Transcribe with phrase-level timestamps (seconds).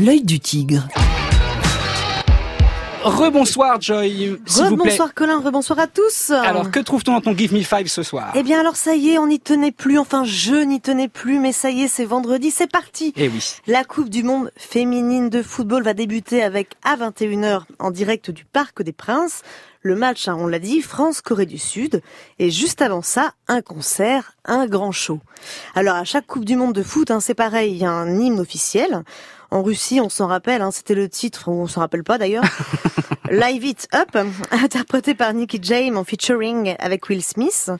[0.00, 0.86] L'œil du tigre.
[3.02, 6.30] Rebonsoir Joy, Rebonsoir Colin, rebonsoir à tous.
[6.30, 8.30] Alors que trouve-t-on dans ton Give Me Five ce soir?
[8.36, 11.40] Eh bien alors ça y est, on n'y tenait plus, enfin je n'y tenais plus,
[11.40, 13.12] mais ça y est, c'est vendredi, c'est parti.
[13.16, 13.56] Eh oui.
[13.66, 18.44] La Coupe du Monde féminine de football va débuter avec à 21h en direct du
[18.44, 19.42] Parc des Princes.
[19.82, 22.02] Le match, hein, on l'a dit, France-Corée du Sud.
[22.38, 25.18] Et juste avant ça, un concert, un grand show.
[25.74, 28.20] Alors à chaque Coupe du Monde de foot, hein, c'est pareil, il y a un
[28.20, 29.02] hymne officiel.
[29.50, 32.44] En Russie, on s'en rappelle, hein, c'était le titre, on s'en rappelle pas d'ailleurs.
[33.30, 34.16] Live It Up,
[34.50, 37.70] interprété par Nicky James en featuring avec Will Smith.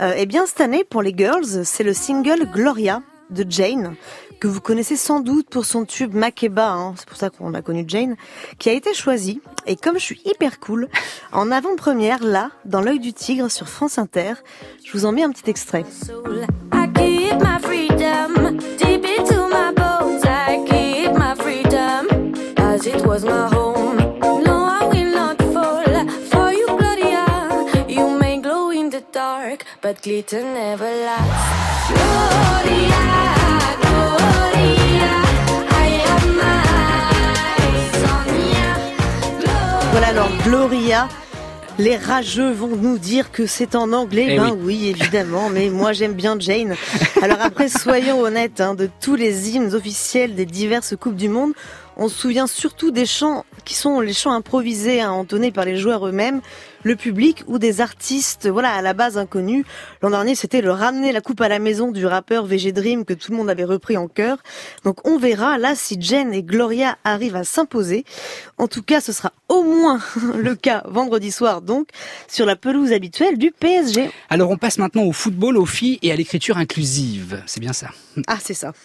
[0.00, 3.94] Euh, eh bien, cette année, pour les girls, c'est le single Gloria de Jane,
[4.40, 7.62] que vous connaissez sans doute pour son tube Makeba, hein, c'est pour ça qu'on a
[7.62, 8.16] connu Jane,
[8.58, 9.40] qui a été choisi.
[9.66, 10.88] Et comme je suis hyper cool,
[11.32, 14.34] en avant-première, là, dans l'œil du tigre sur France Inter,
[14.84, 15.84] je vous en mets un petit extrait.
[16.72, 16.81] it
[29.42, 31.88] dark, but glitter never lasts.
[31.88, 33.02] Gloria,
[33.82, 35.12] Gloria,
[35.70, 36.52] I am my
[38.00, 38.68] Sonia.
[39.90, 41.08] Voilà alors Gloria.
[41.78, 44.26] Les rageux vont nous dire que c'est en anglais.
[44.28, 44.90] Eh ben oui.
[44.90, 46.76] évidemment, mais moi j'aime bien Jane.
[47.22, 51.52] Alors après, soyons honnêtes, hein, de tous les hymnes officiels des diverses Coupes du Monde,
[51.96, 55.76] on se souvient surtout des chants qui sont les chants improvisés, hein, entonnés par les
[55.76, 56.40] joueurs eux-mêmes,
[56.84, 59.64] le public ou des artistes, voilà, à la base inconnus.
[60.02, 63.14] L'an dernier, c'était le ramener la coupe à la maison du rappeur VG Dream que
[63.14, 64.38] tout le monde avait repris en chœur.
[64.84, 68.04] Donc on verra là si Jen et Gloria arrivent à s'imposer.
[68.58, 70.00] En tout cas, ce sera au moins
[70.36, 71.88] le cas vendredi soir donc
[72.28, 74.10] sur la pelouse habituelle du PSG.
[74.30, 77.42] Alors on passe maintenant au football, aux filles et à l'écriture inclusive.
[77.46, 77.88] C'est bien ça.
[78.26, 78.72] Ah, c'est ça.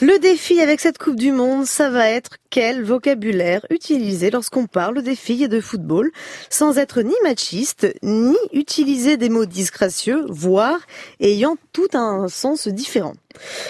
[0.00, 5.02] le défi avec cette Coupe du Monde, ça va être quel vocabulaire utiliser lorsqu'on parle
[5.02, 6.10] des filles de football
[6.50, 10.80] sans être ni machiste, ni utiliser des mots disgracieux, voire
[11.20, 13.14] ayant tout un sens différent.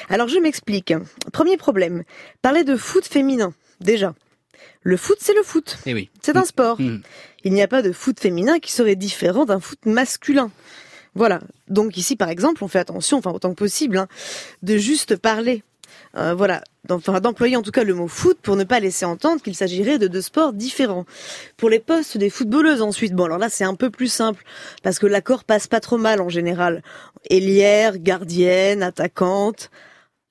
[0.08, 0.94] Alors je m'explique.
[1.32, 2.04] Premier problème,
[2.42, 4.14] parler de foot féminin, déjà.
[4.82, 5.78] Le foot, c'est le foot.
[5.86, 6.10] Eh oui.
[6.22, 6.80] C'est un sport.
[6.80, 7.00] Mm.
[7.44, 10.50] Il n'y a pas de foot féminin qui serait différent d'un foot masculin.
[11.14, 11.40] Voilà.
[11.68, 14.08] Donc ici, par exemple, on fait attention, enfin autant que possible, hein,
[14.62, 15.62] de juste parler
[16.16, 19.54] euh, voilà, d'employer en tout cas le mot foot pour ne pas laisser entendre qu'il
[19.54, 21.06] s'agirait de deux sports différents.
[21.56, 24.44] Pour les postes des footballeuses ensuite, bon alors là c'est un peu plus simple
[24.82, 26.82] parce que l'accord passe pas trop mal en général.
[27.30, 29.70] Ailière, gardienne, attaquante,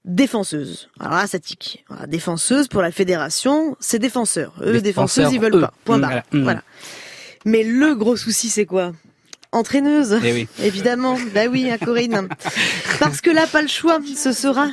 [0.06, 0.90] défenseuse.
[1.00, 1.86] Alors là ça tique.
[2.08, 4.54] défenseuse pour la fédération, c'est défenseur.
[4.62, 5.74] Eux défenseuses ils veulent pas.
[5.86, 6.24] Point barre.
[6.32, 6.44] Mmh.
[6.44, 6.62] Voilà.
[7.46, 8.94] Mais le gros souci c'est quoi?
[9.54, 10.20] Entraîneuse.
[10.24, 10.48] Eh oui.
[10.62, 11.18] Évidemment.
[11.34, 12.28] bah oui, à hein, Corinne.
[13.00, 14.00] Parce que là, pas le choix.
[14.16, 14.68] Ce sera,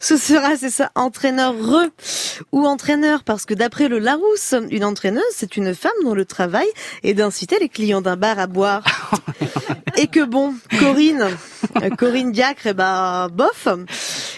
[0.00, 1.88] ce sera, c'est ça, entraîneur re
[2.52, 3.24] ou entraîneur.
[3.24, 6.66] Parce que d'après le Larousse, une entraîneuse, c'est une femme dont le travail
[7.02, 8.84] est d'inciter les clients d'un bar à boire.
[9.96, 11.28] Et que bon, Corinne,
[11.98, 13.68] Corinne Diacre, eh ben, bof.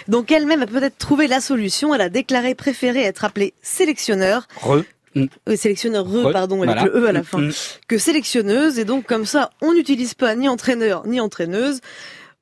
[0.06, 1.94] Donc elle-même a peut-être trouvé la solution.
[1.94, 4.46] Elle a déclaré préférer être appelée sélectionneur.
[4.60, 4.82] Re.
[5.16, 7.52] Euh, sélectionneur pardon, avec le E à la fin, mm.
[7.88, 8.78] que sélectionneuse.
[8.78, 11.80] Et donc, comme ça, on n'utilise pas ni entraîneur ni entraîneuse.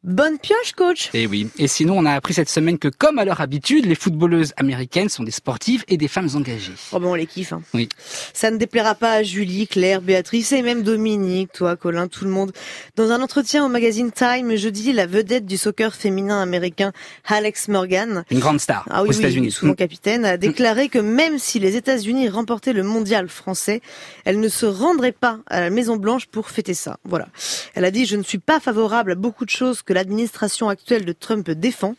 [0.05, 1.09] Bonne pioche, coach.
[1.15, 1.49] Et eh oui.
[1.57, 5.09] Et sinon, on a appris cette semaine que, comme à leur habitude, les footballeuses américaines
[5.09, 6.75] sont des sportives et des femmes engagées.
[6.93, 7.55] Oh ben, on les kiffe.
[7.55, 7.63] Hein.
[7.73, 7.89] Oui.
[8.35, 12.31] Ça ne déplaira pas à Julie, Claire, Béatrice et même Dominique, toi, Colin, tout le
[12.31, 12.53] monde.
[12.97, 16.93] Dans un entretien au magazine Time jeudi, la vedette du soccer féminin américain,
[17.27, 19.77] Alex Morgan, une grande star ah, oui, aux États-Unis, souvent mm.
[19.77, 23.81] capitaine, a déclaré que même si les États-Unis remportaient le mondial français,
[24.27, 26.99] elle ne se rendrait pas à la Maison Blanche pour fêter ça.
[27.05, 27.29] Voilà.
[27.73, 31.05] Elle a dit "Je ne suis pas favorable à beaucoup de choses que l'administration actuelle
[31.05, 31.95] de Trump défend.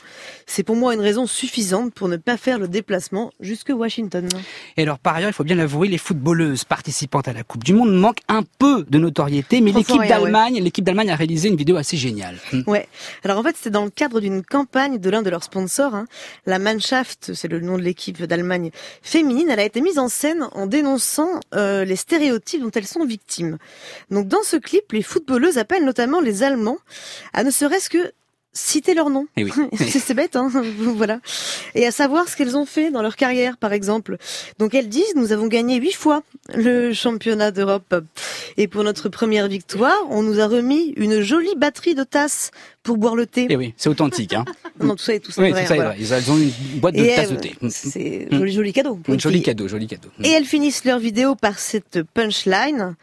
[0.45, 4.27] C'est pour moi une raison suffisante pour ne pas faire le déplacement jusque Washington.
[4.77, 7.73] Et alors par ailleurs, il faut bien l'avouer, les footballeuses participantes à la Coupe du
[7.73, 11.77] Monde manquent un peu de notoriété, mais l'équipe d'Allemagne, l'équipe d'Allemagne a réalisé une vidéo
[11.77, 12.37] assez géniale.
[12.51, 12.61] Hmm.
[12.67, 12.87] Ouais.
[13.23, 16.05] Alors en fait, c'est dans le cadre d'une campagne de l'un de leurs sponsors, hein.
[16.45, 18.71] la Mannschaft, c'est le nom de l'équipe d'Allemagne
[19.01, 19.47] féminine.
[19.49, 23.57] Elle a été mise en scène en dénonçant euh, les stéréotypes dont elles sont victimes.
[24.11, 26.77] Donc dans ce clip, les footballeuses appellent notamment les Allemands
[27.33, 28.11] à ne serait-ce que
[28.55, 29.27] citer leur nom.
[29.37, 29.51] Eh oui.
[29.77, 31.19] c'est bête, hein voilà.
[31.75, 34.17] Et à savoir ce qu'elles ont fait dans leur carrière, par exemple.
[34.57, 36.23] Donc elles disent, nous avons gagné huit fois
[36.55, 37.93] le championnat d'Europe.
[38.57, 42.51] Et pour notre première victoire, on nous a remis une jolie batterie de tasses
[42.81, 43.41] pour boire le thé.
[43.41, 44.33] Et eh oui, c'est authentique.
[44.33, 44.45] Hein.
[44.79, 45.65] non, tout ça est tout ça oui, vrai.
[45.65, 45.95] vrai.
[45.99, 47.55] Ils ont une boîte de tasses de thé.
[47.69, 48.99] C'est joli, joli cadeau.
[49.07, 50.09] Un joli cadeau, joli cadeau.
[50.23, 52.95] Et elles finissent leur vidéo par cette punchline.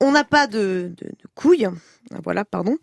[0.00, 1.68] On n'a pas de, de, de couilles,
[2.22, 2.78] voilà, pardon,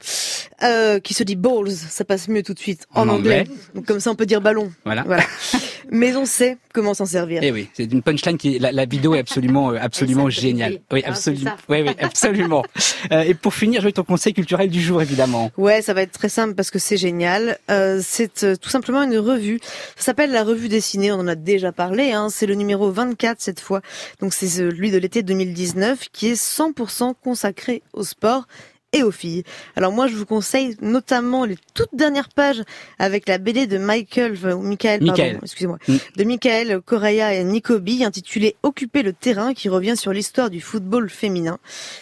[0.64, 3.46] euh, qui se dit balls, ça passe mieux tout de suite en, anglais.
[3.74, 4.72] Donc comme ça, on peut dire ballon.
[4.86, 5.04] Voilà.
[5.04, 5.24] voilà.
[5.92, 7.42] Mais on sait comment s'en servir.
[7.44, 10.80] Eh oui, c'est une punchline qui la, la vidéo est absolument euh, absolument géniale.
[10.92, 11.52] Oui, Ah, absolument.
[11.70, 12.64] Oui, oui, absolument.
[13.12, 15.52] Euh, et pour finir, je vais ton conseil culturel du jour évidemment.
[15.58, 17.58] Ouais, ça va être très simple parce que c'est génial.
[17.70, 19.60] Euh, c'est euh, tout simplement une revue.
[19.96, 21.12] Ça s'appelle la revue dessinée.
[21.12, 22.12] On en a déjà parlé.
[22.12, 22.30] Hein.
[22.30, 23.82] C'est le numéro 24 cette fois.
[24.20, 28.48] Donc c'est celui de l'été 2019 qui est 100% consacré au sport
[28.96, 29.44] et aux filles.
[29.76, 32.64] Alors moi, je vous conseille notamment les toutes dernières pages
[32.98, 35.40] avec la BD de Michael, euh, ou Michael, pardon, Michael.
[35.44, 35.96] excusez-moi, Mm.
[36.16, 41.10] de Michael Correa et Nicobi, intitulé Occuper le terrain, qui revient sur l'histoire du football
[41.10, 41.58] féminin.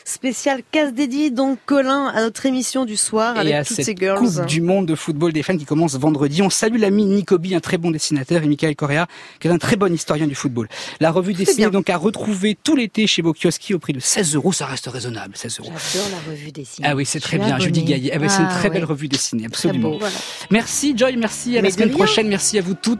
[0.05, 3.85] Spécial casse dédié donc Colin à notre émission du soir et avec à toutes cette
[3.85, 4.19] ces girls.
[4.19, 6.41] Coupe du monde de football des femmes qui commence vendredi.
[6.41, 9.07] On salue l'ami Nicobi, un très bon dessinateur, et Michael Correa,
[9.39, 10.67] qui est un très bon historien du football.
[10.99, 14.51] La revue dessinée donc à retrouver tout l'été chez Bokioski au prix de 16 euros.
[14.53, 15.71] Ça reste raisonnable, 16 euros.
[15.93, 16.82] J'adore la revue dessinée.
[16.83, 17.57] Ah oui, c'est très bien.
[17.59, 17.91] Judy abonnée.
[17.93, 18.11] Gaillet.
[18.13, 18.73] Ah oui, c'est une Ah très ouais.
[18.75, 19.91] belle revue dessinée, absolument.
[19.91, 19.99] beau.
[19.99, 20.15] Voilà.
[20.49, 22.91] Merci Joy, merci à Mais la semaine prochaine, merci à vous toutes.